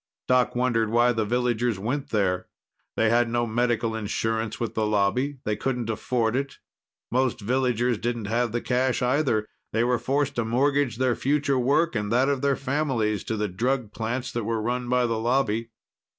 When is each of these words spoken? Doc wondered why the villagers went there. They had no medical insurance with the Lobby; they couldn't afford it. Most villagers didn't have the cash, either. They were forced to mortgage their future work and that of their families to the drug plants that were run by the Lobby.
Doc 0.27 0.55
wondered 0.55 0.89
why 0.89 1.11
the 1.11 1.25
villagers 1.25 1.77
went 1.77 2.09
there. 2.09 2.47
They 2.97 3.11
had 3.11 3.29
no 3.29 3.45
medical 3.45 3.95
insurance 3.95 4.59
with 4.59 4.73
the 4.73 4.87
Lobby; 4.87 5.37
they 5.45 5.55
couldn't 5.55 5.91
afford 5.91 6.35
it. 6.35 6.57
Most 7.11 7.39
villagers 7.39 7.99
didn't 7.99 8.25
have 8.25 8.51
the 8.51 8.61
cash, 8.61 9.03
either. 9.03 9.47
They 9.73 9.83
were 9.83 9.99
forced 9.99 10.33
to 10.37 10.43
mortgage 10.43 10.97
their 10.97 11.15
future 11.15 11.59
work 11.59 11.95
and 11.95 12.11
that 12.11 12.29
of 12.29 12.41
their 12.41 12.55
families 12.55 13.23
to 13.25 13.37
the 13.37 13.47
drug 13.47 13.91
plants 13.93 14.31
that 14.31 14.43
were 14.43 14.59
run 14.59 14.89
by 14.89 15.05
the 15.05 15.19
Lobby. 15.19 15.69